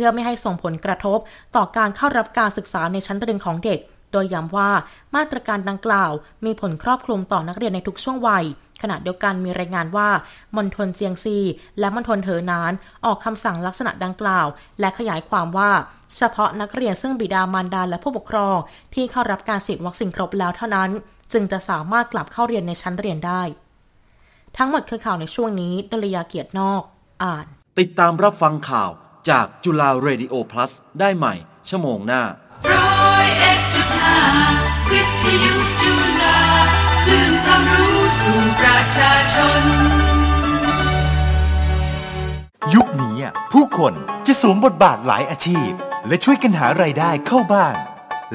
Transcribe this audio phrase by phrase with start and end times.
[0.00, 1.18] พื่อไม่ให้ส่งผลกระทบ
[1.56, 3.80] ต่อการเข้ารับการศึกษาในชั้นเรียนของเด็ก
[4.12, 4.70] โดยย้ำว่า
[5.16, 6.12] มาตรการดังกล่าว
[6.44, 8.44] มีผลครอบคลุมต่อนักเรียนในทุกช่วงวัย
[8.82, 10.08] ขณะเดียวกันมีรายงานว่า
[10.56, 11.38] มณฑลเจียงซี
[11.78, 12.72] และมณฑลเถอนาน
[13.04, 14.46] ออกคำสั่งลักษณะดังกล่าว
[14.80, 15.70] และขยายความว่า
[16.16, 18.56] เฉพาะนักเรียนซึ่งบิดามารดาและผู้ปกครอง
[18.94, 20.90] ที่เข้ารับการฉีดวัคซีนครบแล้วเท่านั้น
[21.32, 23.42] จึงจะสามารถกลับเข้าเรียนในชั้นเรียนได้
[24.56, 26.82] ทั้งหมดคือข่าวในช่วงนี้ดลยาเกียรตินอก
[27.22, 27.46] อ่าน
[27.78, 28.90] ติดตามรับฟังข่าว
[29.28, 31.34] จากจุฬาเรดิโอ plus ได้ใหม่
[31.68, 32.22] ชั่วโมงหน้า
[32.70, 34.20] ร้อยเอ็ดจุดห้า
[34.90, 35.92] วิทยุจุ
[36.22, 36.38] ฬา
[37.04, 39.62] คลื่นความรู้สู่ประชาชน
[42.74, 43.94] ยุคนี้อะผู้คน
[44.26, 45.70] จะสวมบทบาทหลายอาชีพ
[46.06, 47.76] และช่วยกันหารายได้เข้าบ้าน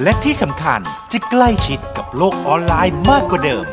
[0.02, 0.80] และที่สำคัญ
[1.12, 3.66] จะใกล้ชิดกับโลกออนไลน์มากกว่าเดิม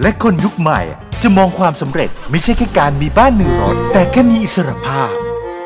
[0.00, 0.80] และคนยุคใหม่
[1.22, 5.10] จะมองความสำเร็จไม่ใช่แค่การมีบ้านมีรถแต่แค่มีอิสรภาพ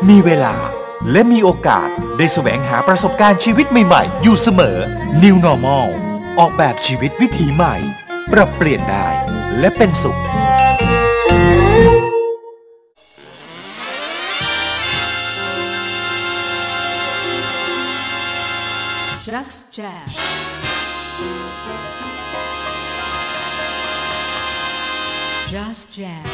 [0.09, 0.57] มีเวลา
[1.11, 4.79] และมีโอกาสได้แสวงหาประสบการณ์ชีวิตใหม่ๆ อยู่เสมอ
[5.23, 5.89] New Normal
[6.39, 7.75] ออกแบบชีวิตวิถีใหม่
[8.33, 9.06] ปรับเปลี่ยนได้
[9.59, 10.19] และเป็นสุข
[19.27, 20.11] Just Jazz
[25.53, 26.34] Just Jazz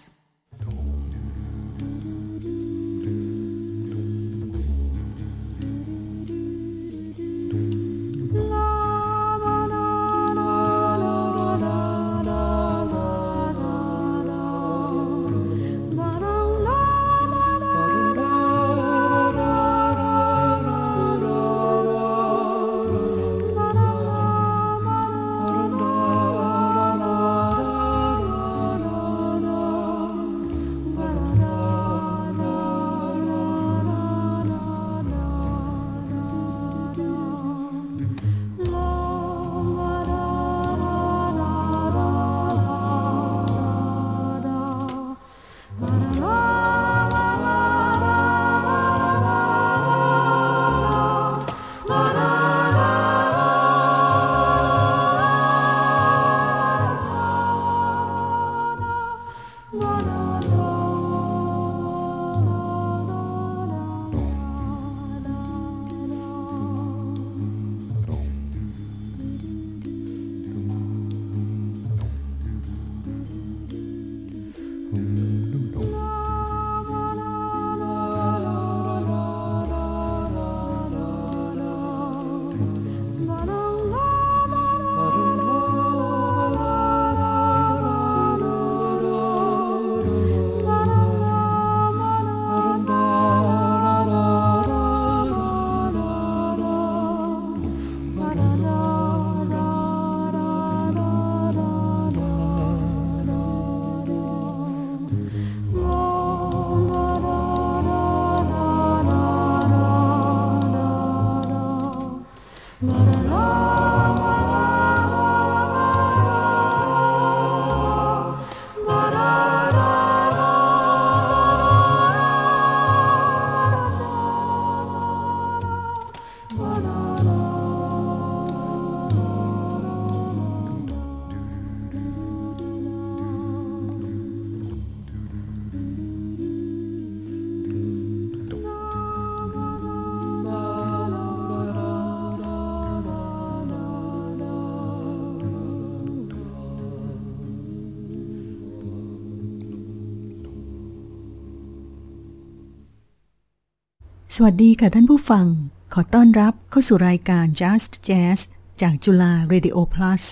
[154.43, 155.47] วัสดีค่ะท่านผู้ฟัง
[155.93, 158.39] ขอต้อนรับเข้าสู่รายการ Just Jazz
[158.81, 160.23] จากจุฬา Radio Plus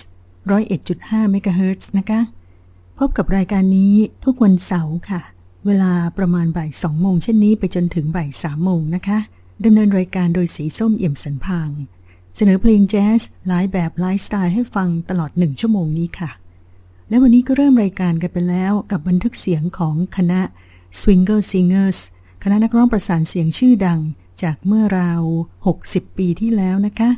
[0.60, 2.20] 101.5 MHz นะคะ
[2.98, 5.20] พบกับรายการนี้ทุกวันเสาร์ค่ะ
[5.66, 9.18] เวลาประมาณบ่าย2โมงเช่นนี้ไปจนถึงบ่าย3โมงนะคะ
[9.64, 11.70] ดำเนินรายการโดยสีส้มเอี่ยมสันพาง
[12.36, 16.30] เสนอเพลงแจ๊สหลายแบบหลายสไตล์ให้ฟังตลอดหนึ่งชั่วโมงนี้ค่ะ
[17.08, 20.40] และวันนี้ก็เริ่มรายการกันไปแล้วกับบันทึกเสียงของคณะ
[21.00, 22.00] Swingle Singers
[22.42, 24.00] คณะนักร้องประสานเสียงชื่อดัง
[24.42, 25.22] จากเมื่อราว
[25.70, 27.10] 60 ปีที่แล้วนะคะ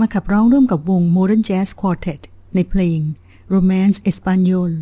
[0.00, 2.20] มาขับร้องร่วมกับวง Modern Jazz Quartet
[2.54, 3.00] ในเพลง
[3.54, 4.72] Romance Espanol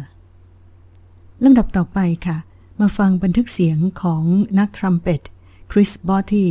[1.44, 2.37] ลำดับต่อไปค่ะ
[2.81, 4.25] มาฟังบันทึกเสียงของ
[4.58, 5.22] นักทรัมเป็ต
[5.72, 6.50] คริสบอตตี้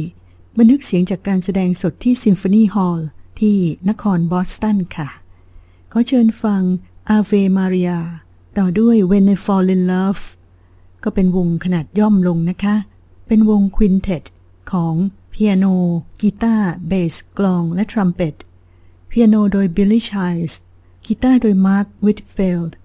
[0.57, 3.07] บันทึกเสียงจากการแสดงสดที่ซิมโฟนีฮอลล์
[3.39, 3.57] ที่
[3.89, 5.09] นครบอสตันค่ะ
[5.91, 6.61] ขอเชิญฟัง
[7.15, 7.97] Ave Maria
[8.57, 10.23] ต่อด้วย When I Fall in Love
[11.05, 12.75] ก็เป็นวงขนาดย่อมลงนะคะ
[13.27, 14.23] เป็นวง quintet
[14.71, 14.95] ของ
[15.29, 15.65] เปียโน
[16.21, 18.35] กีตาร์ เบส กลอง และทรัมเป็ต
[19.07, 20.59] เปียโนโดยบิลลี่ ไชลด์ส
[21.05, 22.75] กีตาร์โดยมาร์ค วิทเฟลด์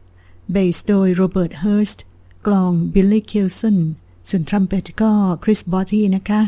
[0.53, 2.03] เบสโดยโรเบิร์ต เฮิร์สต์
[2.47, 3.79] กลองบิลลี่ คิลสัน
[4.29, 5.11] ส่วนทรัมเป็ตก็
[5.45, 6.43] คริส บอตตี้นะคะ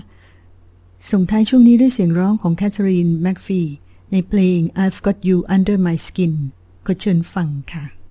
[1.11, 3.63] ส่งท้ายช่วงนี้ด้วยเสียงร้องของแคทเธอรีน แม็กฟี
[4.13, 6.35] ในเพลง I've Got You Under My Skin
[6.87, 8.01] ก็เชิญฟังค่ะ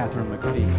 [0.00, 0.70] Catherine McPhee.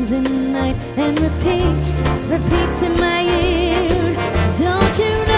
[0.00, 4.14] Comes in the night and repeats, repeats in my ear.
[4.56, 5.29] Don't you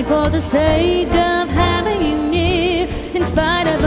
[0.00, 2.88] for the sake of having you near.
[3.14, 3.81] In spite of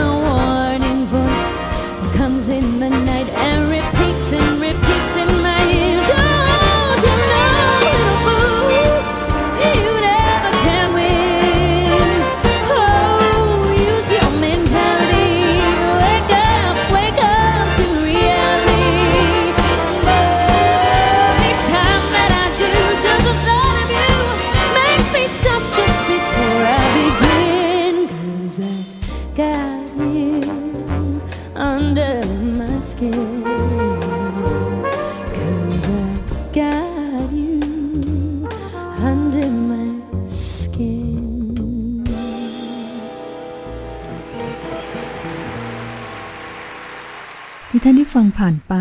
[48.16, 48.74] ฟังผ่านไป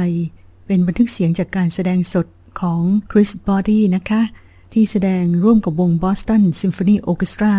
[0.67, 2.27] เป็นบันทึกเสียงจากการแสดงสด
[2.61, 4.21] ของคริสบอตตี้นะคะ
[4.73, 7.55] ที่แสดงร่วมกับวงบอสตันซิมโฟนีโอเคสตรา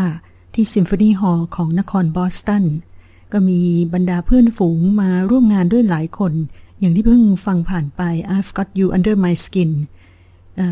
[0.55, 2.65] ที่ซิมโฟนีฮอลล์ของนครบอสตัน
[3.33, 3.61] ก็มี
[3.95, 6.33] บรรดาเพื่อนฝูงมาร่วมงานด้วยหลายคน
[6.79, 8.03] อย่างที่เพิ่งฟังผ่านไป
[8.37, 9.73] I've Got You Under My Skin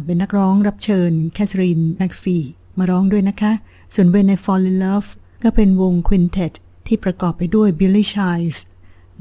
[0.04, 2.38] เป็นนักร้องรับเชิญแคทเธอรีนแม็กฟี
[2.78, 3.52] มาร้องด้วยนะคะ
[3.94, 5.08] ส่วน When I Fall in Love
[5.42, 6.52] ก็เป็นวงควินเท t
[6.86, 8.58] ที่ประกอบไปด้วย Billy Childs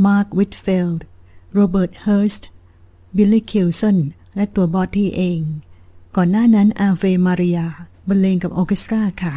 [0.06, 1.02] Mark Whitfield
[1.54, 2.48] โรเบิร์ตเฮิร์สต์
[3.16, 3.98] บิลลี่คิลสัน
[4.36, 5.39] และตัวบอตตี้เอง
[6.16, 7.68] ก่อนหน้านั้น Ave Maria
[8.08, 9.36] บรรเลงกับออเคสตราค่ะ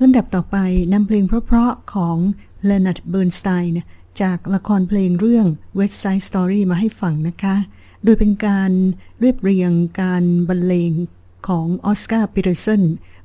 [0.00, 0.56] ลำดับต่อไป
[0.92, 2.16] นำเพลงเพราะๆของ
[2.64, 3.82] เลนาร์ดเบิร์นสไตน์
[4.22, 5.46] จากละครเพลงเรื่อง
[5.78, 7.56] West Side Story มาให้ฟังนะคะ
[8.04, 8.72] โดยเป็นการ
[9.20, 10.92] เรียบเรียงการบรรเลง
[11.48, 12.82] ของออสการ์พีเตอร์สัน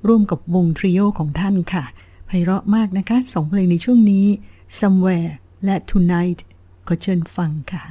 [0.08, 1.84] ร่วมกับวงทริโอของท่านค่ะ
[2.25, 4.25] ไพเราะมากนะคะสองเพลงในช่วงนี้
[4.79, 5.31] Somewhere
[5.65, 6.39] และ Tonight
[6.88, 7.84] ก็เชิญฟังค่ะ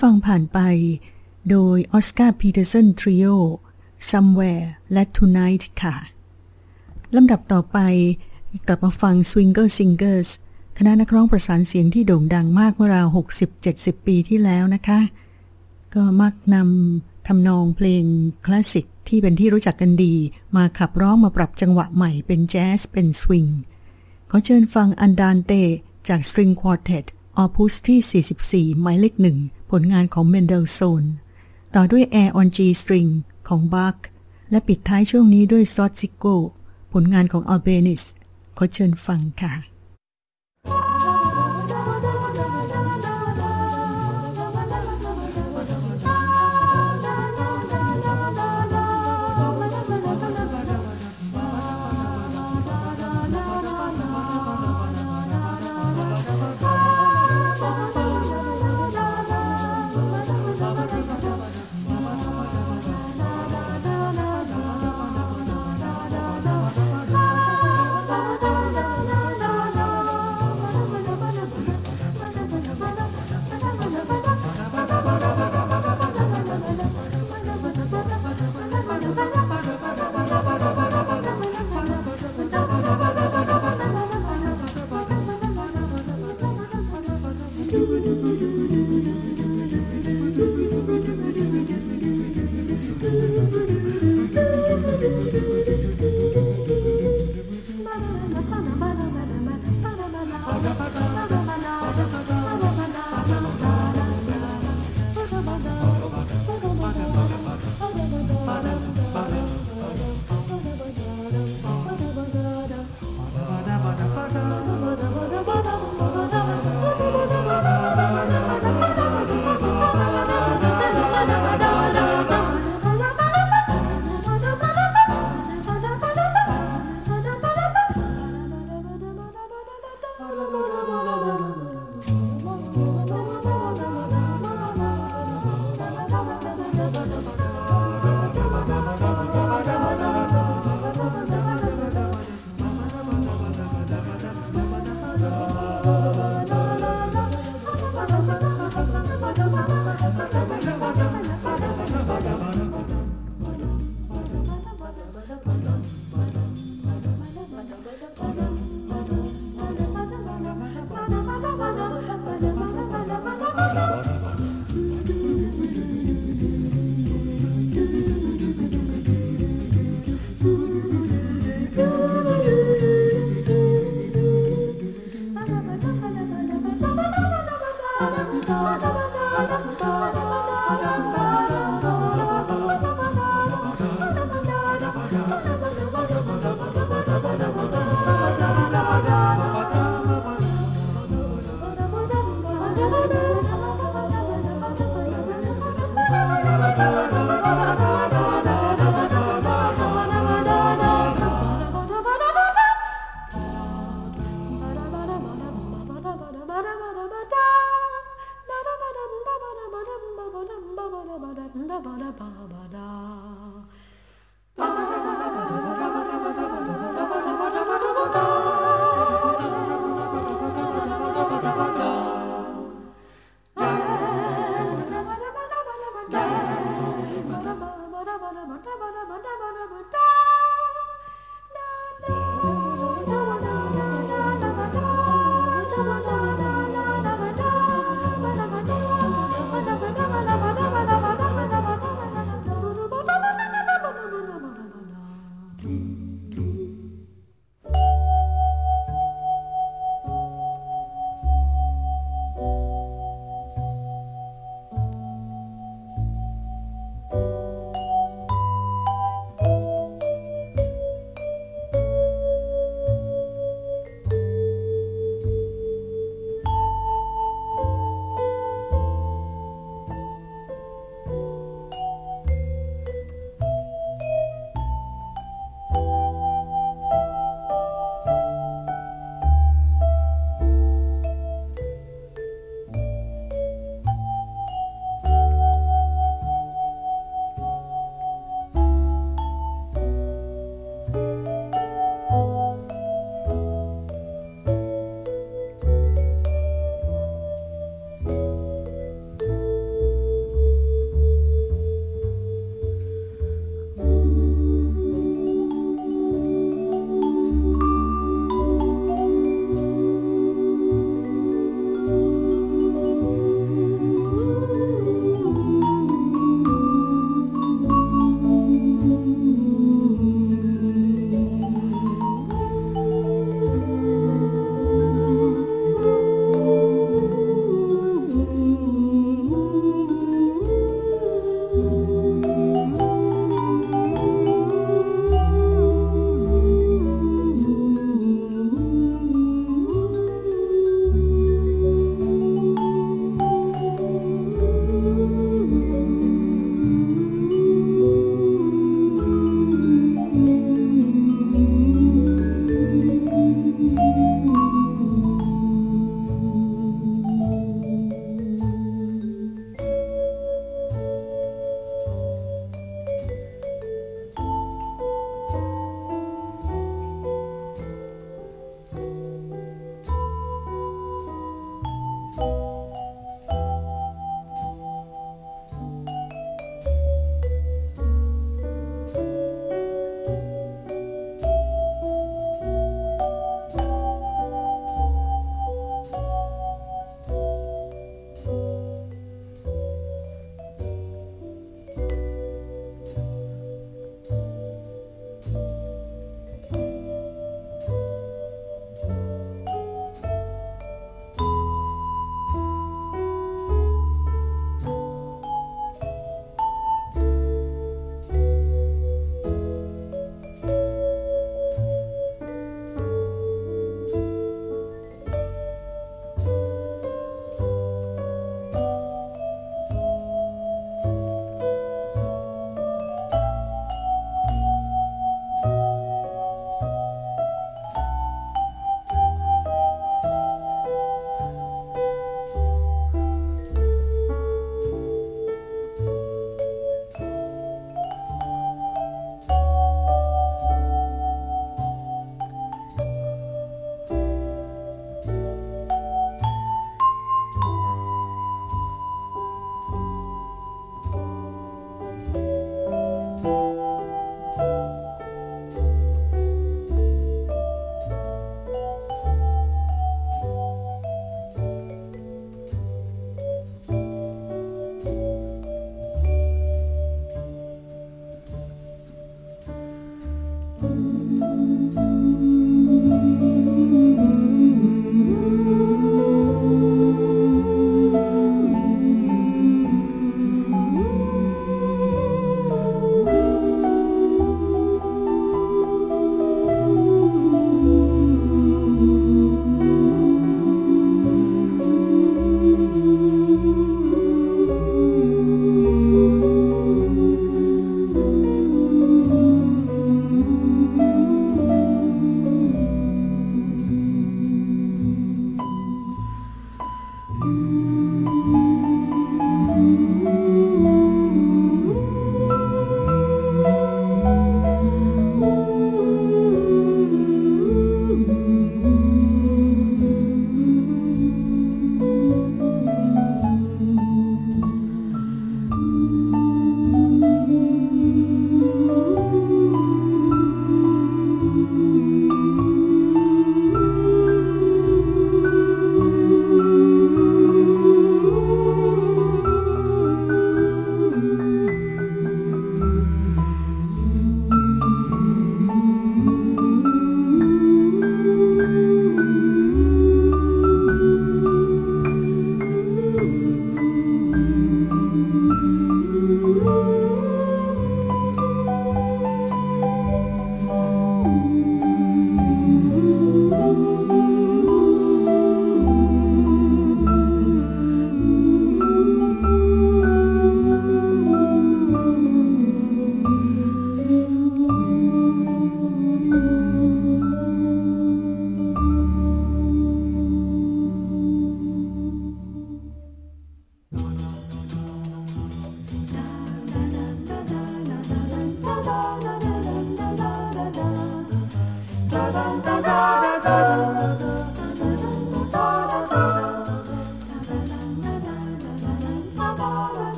[0.00, 0.58] ฟังผ่านไป
[1.50, 3.26] โดยออสการ์พีเตอร์สันทริโอ
[4.10, 5.96] Somewhere และ Tonight ค่ะ
[7.16, 7.78] ลำดับต่อไป
[8.66, 10.28] กลับมาฟัง Swingle Singers
[10.78, 13.06] คณะนักร้องประสานเสียงที่โด่งดังมากเมื่อราว
[13.56, 15.00] 60-70 ปีที่แล้วนะคะ
[15.94, 18.04] ก็มักนำทำนองเพลง
[18.46, 20.14] คลาสสิกที่เป็นที่รู้จักกันดี
[20.56, 23.46] มาขับร้องมาปรับจังหวะใหม่เป็นแจ๊สเป็นสวิง
[24.30, 25.52] ขอเชิญฟัง Andante
[26.08, 27.06] จาก String Quartet
[27.36, 29.38] ออพุสที่ 44 หมายเลขหนึ่ง
[29.70, 31.04] ผลงานของเมนเดลโซน
[31.74, 33.10] ต่อด้วย Air on G String
[33.48, 33.96] ของบัค
[34.50, 36.24] และปิดท้ายช่วงนี้ด้วยซอสซิโก
[36.92, 38.02] ผลงานของอัลเบนิส
[38.56, 39.52] ขอเชิญฟังค่ะ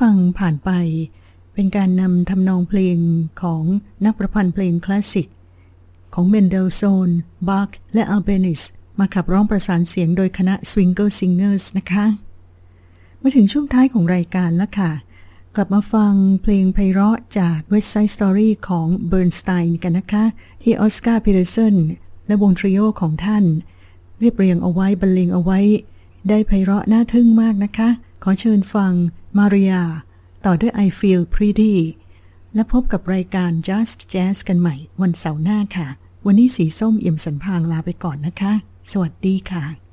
[0.00, 0.70] ฟังผ่านไป
[1.54, 2.98] เป็นการนำทำนองเพลง
[3.42, 3.62] ของ
[4.04, 5.28] นักประพันธ์เพลงคลาสสิก
[6.14, 7.10] ของเมนเดลโซห์น
[7.48, 8.62] บาคและอัลเบนิส
[8.98, 12.04] มาขับร้องประสานเสียงโดยคณะ Swingle Singers นะคะ
[13.22, 14.90] มาถึงช่วงท้ายของรายการแล้วค่ะ
[15.54, 20.24] กลับมาฟังเพลงไพเราะจาก West Side Story ของเบิร์นสไตน์กันนะคะ
[20.62, 21.76] ที่ออสการ์พีเตอร์สัน
[22.26, 23.44] และวง trio ของท่าน
[24.20, 25.58] เรียบเรียงเอาไว้บรรเลงเอาไว้
[26.28, 27.88] ได้ไพเราะน่าทึ่งมากนะคะ
[28.22, 28.92] ขอเชิญฟัง
[29.38, 29.82] มาริยา
[30.44, 31.74] ต่อด้วย I Feel Pretty
[32.54, 35.88] และพบกับรายการ Just Jazz กันใหม่วันเสาร์หน้าค่ะ
[36.26, 38.52] วันนี้สีส้มเอี่ยมสันพางลาไปก่อนนะคะ
[38.92, 39.89] สวัสดีค่ะ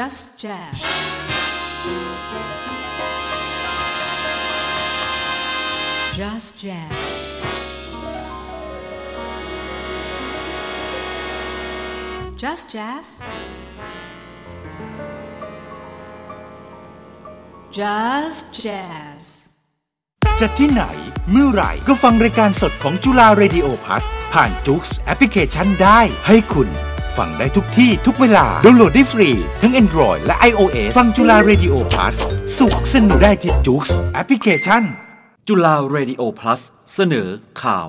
[0.00, 0.76] Just Jazz.
[6.18, 6.92] Just Jazz.
[12.42, 13.06] Just Jazz.
[17.70, 19.24] Just Jazz.
[20.40, 20.82] จะที่ไหน
[21.30, 26.70] เมื่อไหร่ก็ฟังรายการสดของจุฬา Radio Plus ผ่าน JOOX แอปพลิเคชันได้ให้คุณ
[27.18, 29.30] ฟังได้ทุกที่ทุกเวลาดาวน์โหลดได้ฟรี
[29.62, 32.14] ทั้ง Android และ iOS ฟังจุฬาเรดิโอพัส
[32.58, 34.82] สุขสนุกได้ที่จุกส์แอปพลิเคชัน
[35.48, 36.60] จุฬา Radio Plus
[36.94, 37.28] เสนอ
[37.62, 37.88] ข่าว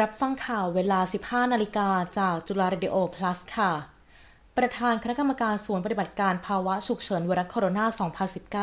[0.00, 1.88] รับฟังข่าวเวลา 15 นาฬิกา
[2.18, 3.72] จากจุฬา Radio Plus ค่ะ
[4.60, 7.80] ประธานคณะกรรมการส่วนปฏิบัติการภาวะฉุกเฉินไวรัสโคโรน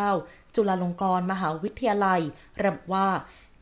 [0.05, 2.21] า 2019 จุฬาลงกรณ์มหาวิทยาลัย
[2.63, 3.07] ระบุว่า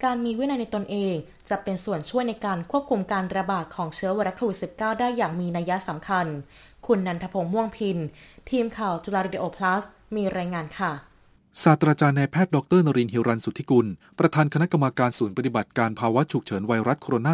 [0.03, 1.15] การมีวินัยในตนเอง
[1.49, 6.25] จะเป็นส่วนช่วยในการควบคุมการระบาดของเชื้อไวรัสโควิด -19 ได้อย่างมีนัยสำคัญ
[6.87, 7.97] คุณนันทพงษ์ม่วงพิน
[8.49, 9.83] ทีมข่าวจุฬา Radio Plus
[10.15, 10.91] มีรายงานค่ะ
[11.63, 13.87] ศาสตราจารย์นายแพทย์ดรนรินทร์ฮิรันสุทธิกุล
[14.19, 17.27] ประธานคณะกรรมการศูนย์ปฏิบัติการภาวะฉุกเฉินไวรัสโคโรน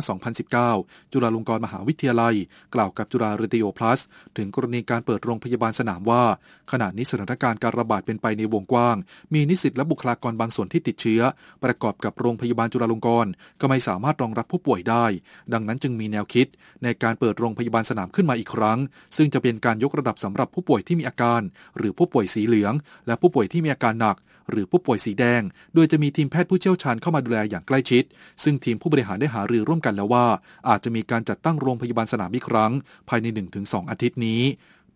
[0.66, 2.36] า 2019 จุฬาลงกรณ์มหาวิทยาลัย
[2.76, 4.00] กล่าวกับจุฬาเรดิโอพลัส
[4.38, 6.24] ถึงกรณีการเปิดโรงพยาบาลสนามว่า
[6.72, 8.98] ขณะนี้สถานการณ์การระบาดเป็นไปในวงกว้าง
[9.34, 11.22] มีนิสิตและบุคลากรบางส่วนที่ติดเชื้อ
[11.64, 15.06] ประกอบกับโรงพยาบาลจุฬาลงกรณ์ก็ไม่สามารถรองรับผู้ป่วยได้
[15.54, 16.48] ดังนั้นจึงมีแนวคิด
[16.84, 18.80] ในการเปิดโรงพยาบาลสนามขึ้นมาอีกครั้ง
[19.18, 21.42] ซึ่งจะเป็นการยกระดับสำหรับผู้ป่วยที่มีอาการ
[21.78, 22.74] หรือผู้ป่วยสีเหลือง
[23.08, 24.11] และผู้ป่วยที่มีอาการหนัก
[24.52, 25.42] หรือผู้ป่วยสีแดง
[25.76, 28.04] โดยจะมีทีมแพทย์ผู้เชี่ยวชาญเข้ามาดูแลอย่างใกล้ชิด
[28.44, 30.26] ซึ่งทีมผู้บริหารได้หารือร่วมกันแล้วว่า
[30.70, 32.72] อาจจะมีการจัดตั้งโรงพยาบาลสนามอีกครั้ง
[33.10, 33.26] ภายใน
[33.60, 34.44] 1-2 อาทิตย์นี้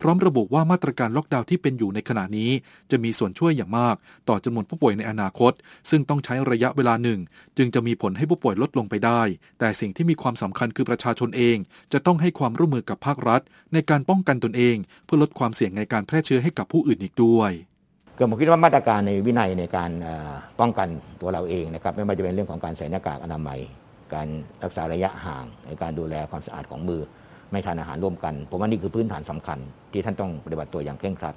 [0.01, 2.51] พร้อมระบุว่ามาตรการล็อกดาวน์ที่เป็นอยู่ในขณะนี้
[2.91, 3.95] จะมีส่วนช่วยอย่างมาก
[4.29, 5.53] ต่อจำนวนผู้ป่วยในอนาคต
[5.89, 7.19] ซึ่งต้องใช้ระยะเวลาหนึ่ง
[7.57, 9.21] จึงจะมีผลให้ผู้ป่วยลดลงไปได้
[9.59, 11.57] แต่สิ่งที่มีความสำคัญคือประชาชนเอง
[11.93, 13.41] จะต้องให้ความร่วมมือกับภาครัฐ
[13.73, 14.75] ในการป้องกันตนเอง
[15.05, 17.51] เพื่อลดความเสี่ยงในการแพร่เชื้อให้กับผู้อื่นอีกด้วย
[18.17, 19.91] ก็ผมคิดว่ามาตรการในวินัยในการ
[20.59, 20.87] ป้องกัน
[21.21, 23.59] ตัวเราเองนะครับ ไม่ว่าจะเป็นเรื่องของการใส่หน้ากากอนามัย
[24.13, 24.27] การ
[24.63, 27.01] รักษาระยะห่างในการดูแลความสะอาดของมือ
[27.51, 29.59] ไม่ทานอาหารร่วมกัน ผมว่านี่คือพื้นฐานสำคัญ
[29.91, 31.35] ที่ท่านต้องปฏิบัติตัวอย่างเคร่งครัด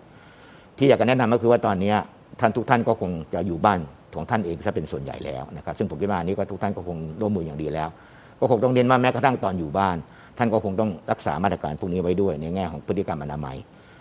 [0.78, 1.94] ที่อยากจะแนะนำก็คือว่าตอนนี้
[2.40, 3.78] ท่านทุกท่านก็คงจะอยู่บ้าน
[4.14, 7.88] ของท่านเองถ้าเป็นส่วนใหญ่แล้วนะครับ ซึ่งผมคิดว่านนี้ก็ทุกท่านก็คงร่วมมืออย่างดีแล้ว
[8.40, 9.96] ก็คงต้องเน้นว่าแม้กระทั่งตอนอยู่บ้าน
[10.38, 13.56] ท่านก็คงต้องรักษามาตรการพวกนี้ไว้ด้วยในแง่ของพฤติกรรมอนามัย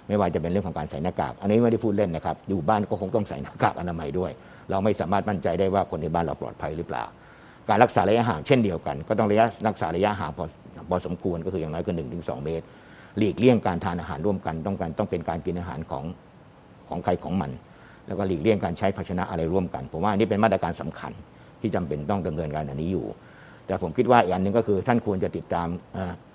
[0.07, 4.31] ไม่ว่าจะเป็นเรื่องของการใส่หน้ากาก อันนี้ไม่ได้พูดเล่นนะครับ อยู่บ้านก็คงต้องใส่หน้ากากอนามัยด้วย
[4.69, 7.03] เราไม่สามารถมั่นใจได้ว่าคนในบ้านเราปลอดภัยหรือเปล่า
[7.69, 10.45] การรักษาระยะห่างเช่นเดียวกัน ก็ต้องระยะรักษาระยะห่างพอ
[10.89, 12.65] พอสมควรก็คืออย่างน้อยก็หนึ่งถึงสองเมตร
[13.17, 16.03] หลีกเลี่ยงการทานอาหารร่วมกัน ต้องการต้องเป็นการกินอาหารของ
[16.87, 17.51] ของใครของมัน
[18.07, 21.11] แล้วก็หลีกเลี่ยงการใช้ภาชนะอะไรร่วมกัน ผมว่าอันนี้เป็นมาตรการสำคัญ
[21.61, 23.05] ที่จำเป็นต้องดำเนินการอันนี้อยู่
[23.65, 25.67] แต่ผมคิดว่าอีกอันหนึ่งก็คือท่านควรจะติดตาม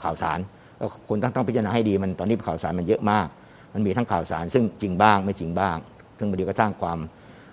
[0.03, 0.39] ข่าวสาร
[0.81, 3.27] ก็คุณต้องต้องพิจารณาให้ดีมันตอนนี้ข่าวสารมันเยอะมาก
[3.75, 5.77] มันมีทั้งข่าวสารซึ่งจริงบ้างไม่จริงบ้าง
[6.19, 6.99] ซึ่งบางทีก็สร้างความ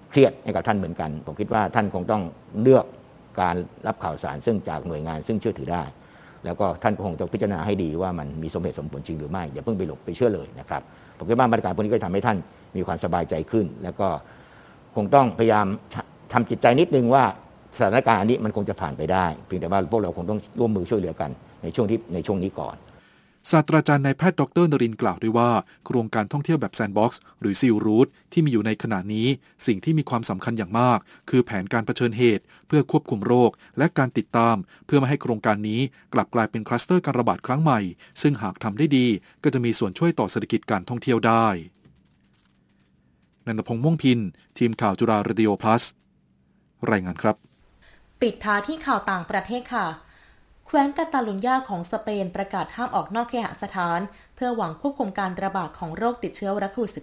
[0.09, 2.21] เครียดให้กับท่านเหมือนกัน ผมคิดว่าท่านคงต้อง
[2.61, 2.85] เลือก
[3.41, 3.55] การ
[3.87, 5.83] รับข่าวสารซึ่งจากหน่วยงาน ซึ่งเชื่อถือได้
[6.45, 10.81] แล้วก็ท่านคงต้องพิจารณาให้ดีว่ามันมีสมเหตุสมผลจริงหรือไม่อย่าเพิ่งไปหลบไปเชื่อเลยนะครับ
[11.17, 12.37] ผมคิดว่ามาตรการพวกนี้ก็ทำให้ท่าน
[12.75, 14.07] มีความสบายใจขึ้น แล้วก็
[14.95, 15.65] คงต้องพยายาม
[16.33, 17.23] ทำจิตใจนิดนึงว่า
[17.75, 21.29] สถานการณ์อันนี้มันคงจะผ่านไปได้ เพียงแต่ว่าพวกเราคงต้องร่วมมือช่วยเหลือกัน
[21.63, 22.75] ในช่วงที่ในช่วงนี้ก่อน
[23.51, 25.51] ศาสตราจารย์นายแพทย์ดรนรินกล่าวด้วยว่า
[25.85, 29.27] โครงการท่องเที่ยวแบบ sandbox หรือ sealed route ที่มีอยู่ในขณะนี้
[29.67, 35.81] สิ่งที่มีความสำคัญอย่างมาก คือแผนการเผชิญเหตุ เพื่อควบคุมโรค และการติดตาม เพื่อไม่ให้โครงการนี้
[36.13, 37.79] กลับกลายเป็นคลัสเตอร์การระบาดครั้งใหม่
[38.21, 39.07] ซึ่งหากทำได้ดี
[39.43, 41.47] ก็จะมีส่วนช่วยต่อเศรษฐกิจการท่องเที่ยวได้
[43.45, 44.19] นันทพงษ์ม่วงพิน
[44.57, 45.83] ทีมข่าวจุฬาเรดิโอพลัส
[46.91, 47.35] รายงานครับ
[48.21, 49.85] ปิดท้ายที่ข่าวต่างประเทศค่ะ
[50.71, 53.99] แคว้นกาตาลุญญาของสเปนประกาศห้ามออกนอกเคหสถาน
[54.35, 56.93] เพื่อหวังควบคุมการระบาดของโรคติดเชื้อไวรัสโควิด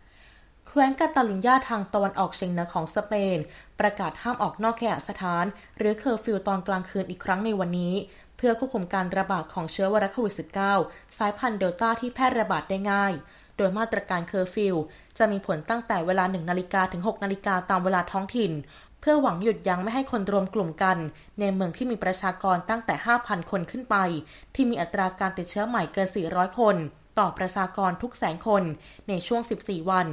[0.00, 3.38] -19 แคว้นกาตาลุญญาทางตะวันออกเฉียงเหนือของสเปน
[3.80, 5.44] ประกาศห้ามออกนอกเคหสถาน
[5.78, 7.94] หรือเคอร์ฟิวตอนกลางคืนอีกครั้งในวันนี้
[8.36, 10.34] เพื่อควบคุมการระบาดของเชื้อไวรัสโควิด
[10.74, 13.14] -19 สายพันธุ์เดลต้าที่แพร่ระบาดได้ง่าย
[13.56, 14.74] โดยมาตรการเคอร์ฟิว
[15.18, 18.52] จะมีผลตั้งแต่เวลา 1 นาฬิกาถึง 6 นาฬิกาตามเวลาท้องถิ่น
[19.08, 20.98] เพื่อหวังหยุดยั้งไม่ให้คนรวมกลุ่มกัน
[21.40, 23.96] ในเมืองที่มีประชากรตั้งแต่ 5,000 คนขึ้นไป
[24.54, 26.76] ที่มีอัตราการติดเชื้อใหม่เกิน 400 คน
[27.18, 28.62] ต่อประชากรทุกแสนคน
[29.08, 30.06] ในช่วง 14 วัน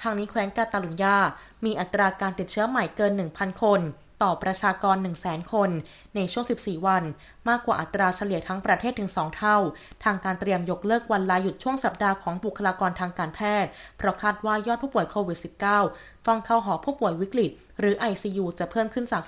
[0.00, 1.16] ทางนี้แคว้นกาตาลุญญา
[1.64, 3.80] มีอัตราการติดเชื้อใหม่เกิน 1,000 คน
[4.24, 5.70] ต่อประชากร 1 0 0 0 0 0 คน
[6.16, 7.04] ในช่วง 14 วัน
[7.48, 9.56] มากกว่าอัตราเฉลี่ยทั้งประเทศถึง 2 เท่า
[10.04, 15.38] ทางการเตรียมยกเลิกวันลาหยุดช่วงสัปดาห์ของบุคลากรทางการแพทย์ เพราะคาดว่ายอดผู้ป่วยโควิด
[15.82, 17.50] -19 ต้องเข้าหอผู้ป่วยวิกฤต
[17.80, 19.22] หรือ ICU จะเพิ่มขึ้นจาก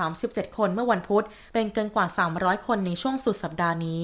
[0.00, 4.02] 237 คนเมื่อวันพุธ เป็นเกินกว่า 300 คนในช่วงสุดสัปดาห์นี้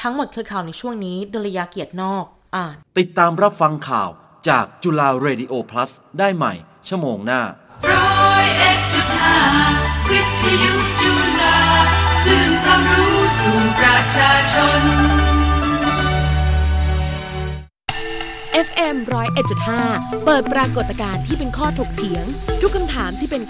[0.00, 2.24] ทั้งหมดคือข่าวในช่วงนี้ดลยาเกียรตินอก
[2.56, 4.10] อ่าน ติดตามรับฟังข่าว
[4.48, 6.54] จากจุฬาเรดิโอ plus ได้ใหม่
[6.88, 7.42] ชั่วโมงหน้า
[10.10, 11.58] วิทยุจุฬา
[12.24, 14.82] คลื่นความรู้สู่ประชาชน
[18.68, 18.96] FM
[19.58, 22.24] 101.5 เปิดปรากฏการณ์ที่เป็นข้อถกเถียง
[22.62, 23.42] ทุกคำถามที่เป็น